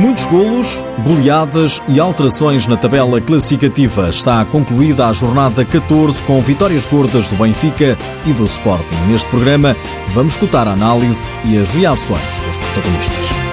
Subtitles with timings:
[0.00, 4.08] Muitos golos, goleadas e alterações na tabela classificativa.
[4.08, 8.96] Está concluída a jornada 14 com vitórias gordas do Benfica e do Sporting.
[9.10, 9.76] Neste programa
[10.14, 13.49] vamos escutar a análise e as reações dos protagonistas.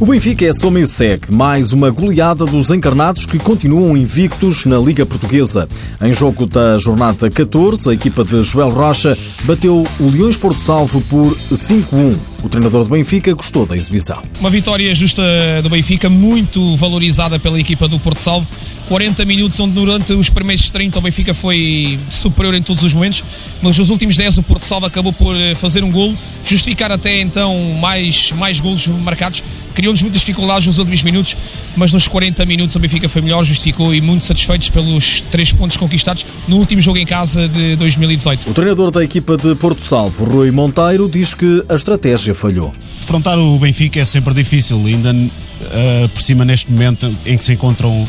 [0.00, 4.78] O Benfica é soma e segue mais uma goleada dos encarnados que continuam invictos na
[4.78, 5.68] Liga Portuguesa.
[6.00, 11.02] Em jogo da jornada 14, a equipa de Joel Rocha bateu o Leões Porto Salvo
[11.02, 12.16] por 5-1.
[12.42, 14.22] O treinador do Benfica gostou da exibição.
[14.40, 15.22] Uma vitória justa
[15.62, 18.48] do Benfica, muito valorizada pela equipa do Porto Salvo.
[18.90, 23.22] 40 minutos onde durante os primeiros 30 o Benfica foi superior em todos os momentos,
[23.62, 26.12] mas nos últimos 10 o Porto Salvo acabou por eh, fazer um golo,
[26.44, 29.44] justificar até então mais, mais golos marcados.
[29.76, 31.36] Criou-nos muitas dificuldades nos últimos minutos,
[31.76, 35.76] mas nos 40 minutos o Benfica foi melhor, justificou e muito satisfeitos pelos três pontos
[35.76, 38.50] conquistados no último jogo em casa de 2018.
[38.50, 42.74] O treinador da equipa de Porto Salvo, Rui Monteiro, diz que a estratégia falhou.
[43.00, 47.52] Afrontar o Benfica é sempre difícil, ainda uh, por cima neste momento em que se
[47.52, 48.08] encontram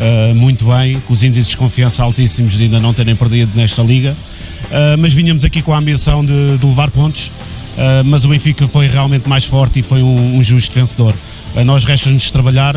[0.00, 3.82] uh, muito bem, com os índices de confiança altíssimos de ainda não terem perdido nesta
[3.82, 7.30] liga, uh, mas vinhamos aqui com a ambição de, de levar pontos
[7.80, 11.14] Uh, mas o Benfica foi realmente mais forte e foi um, um justo vencedor.
[11.54, 12.74] Uh, nós resta-nos trabalhar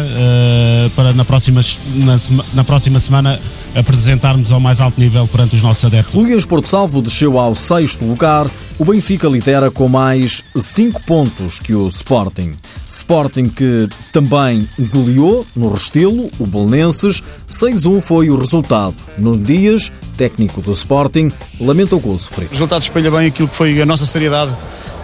[0.96, 1.62] para na próxima,
[1.96, 2.16] na,
[2.54, 3.40] na, próxima semana
[3.76, 6.16] apresentarmos ao mais alto nível perante os nossos adeptos.
[6.16, 8.48] O Luís Porto Salvo desceu ao sexto lugar.
[8.78, 12.52] O Benfica lidera com mais 5 pontos que o Sporting.
[12.98, 17.22] Sporting que também goleou no Restelo, o Belenenses.
[17.50, 18.96] 6-1 foi o resultado.
[19.18, 22.50] No Dias, técnico do Sporting, lamenta o gol sofrido.
[22.50, 24.54] O resultado espelha bem aquilo que foi a nossa seriedade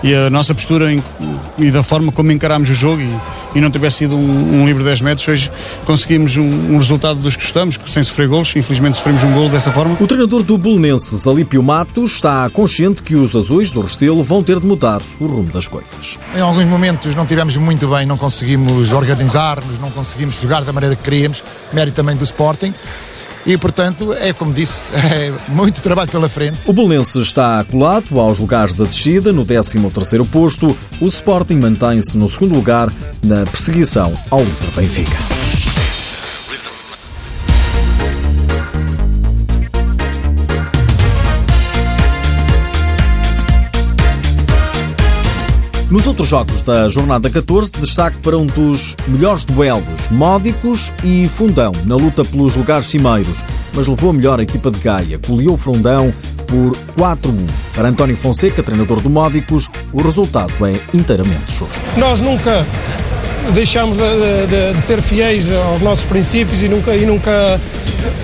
[0.04, 0.92] e a nossa postura
[1.58, 3.20] e da forma como encarámos o jogo e,
[3.56, 5.52] e não tivesse sido um, um livre 10 metros, hoje
[5.86, 9.72] conseguimos um, um, resultado dos que gostamos, sem sofrer gols, infelizmente sofremos um gol dessa
[9.72, 9.98] forma.
[10.00, 14.60] O treinador do Bolonenses, Alípio Matos, está consciente que os azuis do Restelo vão ter
[14.60, 16.20] de mudar o rumo das coisas.
[16.36, 20.96] Em alguns momentos não tivemos muito bem, não conseguimos organizar-nos, não conseguimos jogar da maneira
[20.96, 21.44] que queríamos,
[21.74, 22.74] mérito também do Sporting
[23.46, 26.58] e, portanto, é como disse, é muito trabalho pela frente.
[26.68, 30.76] O Belenense está colado aos lugares da descida, no 13º posto.
[31.00, 32.92] O Sporting mantém-se no segundo lugar
[33.24, 34.44] na perseguição ao
[34.76, 35.39] Benfica.
[45.90, 51.72] Nos outros jogos da jornada 14, destaque para um dos melhores duelos, Módicos e Fundão,
[51.86, 56.14] na luta pelos lugares cimeiros, mas levou a melhor a equipa de Gaia, goleou Fundão
[56.46, 57.50] por 4-1.
[57.74, 61.82] Para António Fonseca, treinador do Módicos, o resultado é inteiramente justo.
[61.98, 62.68] Nós nunca
[63.54, 67.60] deixamos de, de, de, ser fiéis aos nossos princípios e nunca, e nunca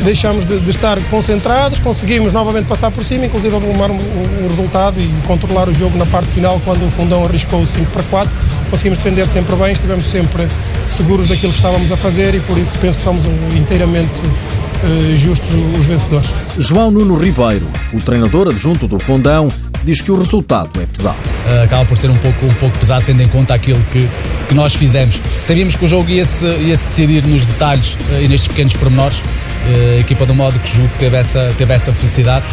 [0.01, 1.79] deixamos de, de, estar concentrados.
[1.79, 6.05] Conseguimos novamente passar por cima, inclusive arrumar um, um, resultado e controlar o jogo na
[6.05, 8.33] parte final, quando o fundão arriscou 5 para 4.
[8.69, 10.47] Conseguimos defender sempre bem, estivemos sempre
[10.85, 13.25] seguros daquilo que estávamos a fazer e por isso penso que somos
[13.55, 15.49] inteiramente uh, justos
[15.79, 16.29] os vencedores.
[16.57, 19.47] João Nuno Ribeiro, o treinador adjunto do Fundão,
[19.85, 21.17] diz que o resultado é pesado.
[21.19, 24.09] Uh, acaba por ser um pouco, um pouco pesado, tendo em conta aquilo que,
[24.47, 25.19] que nós fizemos.
[25.41, 29.17] Sabíamos que o jogo ia-se ia -se decidir nos detalhes uh, e nestes pequenos pormenores.
[29.19, 32.45] Uh, a equipa do Módicos julgo que teve essa, teve essa felicidade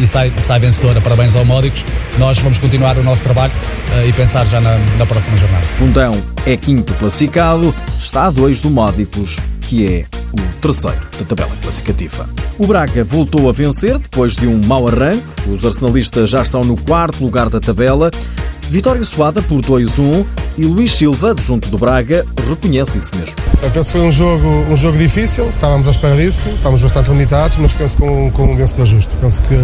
[0.00, 1.00] e sai, sai vencedora.
[1.00, 1.84] Parabéns ao Módicos.
[2.18, 3.52] Nós vamos continuar o nosso trabalho
[4.06, 5.64] e pensar já na, na próxima jornada.
[5.78, 11.56] Fundão é quinto classificado, está a dois do Módicos, que é o terceiro da tabela
[11.62, 12.28] classificativa.
[12.58, 15.22] O Braga voltou a vencer depois de um mau arranque.
[15.48, 18.10] Os arsenalistas já estão no quarto lugar da tabela.
[18.62, 20.26] Vitória suada por 2-1
[20.58, 23.36] e Luís Silva, junto do Braga, reconhece isso mesmo.
[23.62, 27.08] Eu penso que foi um jogo, um jogo difícil, estávamos à espera disso, estávamos bastante
[27.10, 29.14] limitados, mas penso com, com um vencedor justo.
[29.20, 29.54] Penso que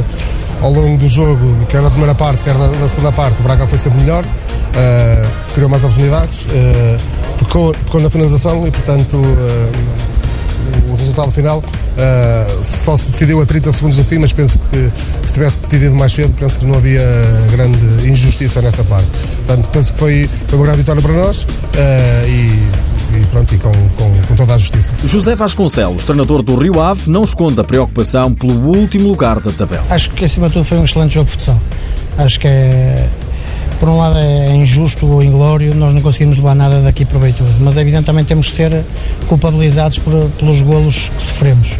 [0.62, 3.66] ao longo do jogo, quer da primeira parte, quer da, da segunda parte, o Braga
[3.66, 10.92] foi sempre melhor, uh, criou mais oportunidades, uh, pecou, pecou na finalização e, portanto, uh,
[10.92, 11.60] o resultado final
[11.94, 14.90] uh, só se decidiu a 30 segundos do fim, mas penso que
[15.26, 17.02] se tivesse decidido mais cedo, penso que não havia
[17.50, 19.06] grande injustiça nessa parte.
[19.46, 23.58] Portanto, penso que foi, foi uma grande vitória para nós uh, e e, pronto, e
[23.58, 24.92] com, com, com, toda a justiça.
[25.04, 29.84] José Vasconcelos, treinador do Rio Ave, não esconde a preocupação pelo último lugar da tabela.
[29.88, 31.60] Acho que acima de tudo foi um excelente jogo de futsal.
[32.18, 33.08] Acho que é
[33.78, 37.76] por um lado é injusto ou inglório, nós não conseguimos levar nada daqui proveitoso, mas
[37.76, 38.84] evidentemente temos que ser
[39.26, 41.76] culpabilizados por, pelos golos que sofremos.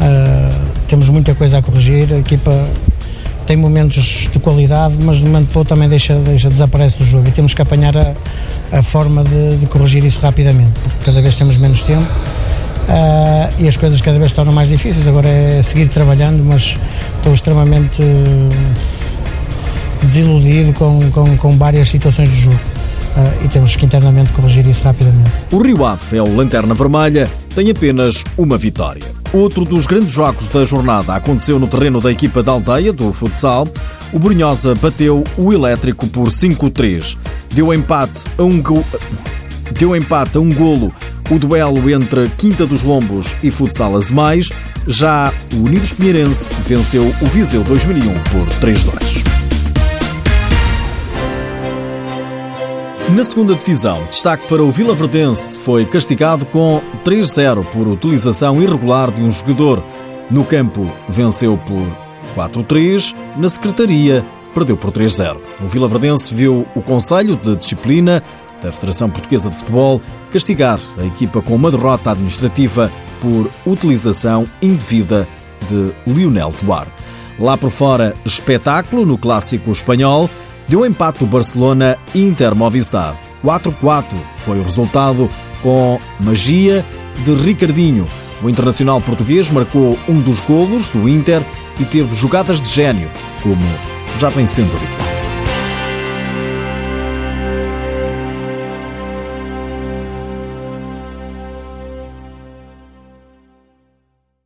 [0.00, 2.52] Uh, temos muita coisa a corrigir, a equipa
[3.46, 7.32] tem momentos de qualidade, mas de momento para também deixa, deixa, desaparece do jogo e
[7.32, 8.12] temos que apanhar a,
[8.72, 13.66] a forma de, de, corrigir isso rapidamente, porque cada vez temos menos tempo uh, e
[13.66, 15.08] as coisas cada vez se tornam mais difíceis.
[15.08, 16.76] Agora é seguir trabalhando, mas
[17.18, 18.02] estou extremamente.
[18.02, 18.98] Uh,
[20.02, 22.60] desiludido com, com, com várias situações do jogo.
[23.18, 25.28] Uh, e temos que internamente corrigir isso rapidamente.
[25.50, 29.02] O Rio Ave é o Lanterna Vermelha, tem apenas uma vitória.
[29.32, 33.66] Outro dos grandes jogos da jornada aconteceu no terreno da equipa da aldeia do futsal.
[34.12, 37.16] O Brunhosa bateu o Elétrico por 5-3.
[37.52, 38.84] Deu empate a um go...
[39.76, 40.94] deu empate a um golo
[41.30, 44.50] o duelo entre Quinta dos Lombos e Futsal Azemais.
[44.86, 49.27] Já o Unidos Pinheirense venceu o Viseu 2001 por 3-2.
[53.14, 59.10] Na segunda divisão, destaque para o Vila Verdense, foi castigado com 3-0 por utilização irregular
[59.10, 59.82] de um jogador.
[60.30, 61.86] No campo, venceu por
[62.36, 64.22] 4-3, na secretaria,
[64.54, 65.38] perdeu por 3-0.
[65.62, 68.22] O Vila Verdense viu o Conselho de Disciplina
[68.60, 75.26] da Federação Portuguesa de Futebol castigar a equipa com uma derrota administrativa por utilização indevida
[75.66, 77.04] de Lionel Duarte.
[77.38, 80.28] Lá por fora, espetáculo no clássico espanhol,
[80.68, 83.16] deu empate do Barcelona Inter Movistar.
[83.44, 85.28] 4-4 foi o resultado
[85.62, 86.84] com magia
[87.24, 88.06] de Ricardinho.
[88.42, 91.42] O internacional português marcou um dos golos do Inter
[91.80, 93.10] e teve jogadas de gênio,
[93.42, 93.62] como
[94.18, 95.07] já vem sendo habitual.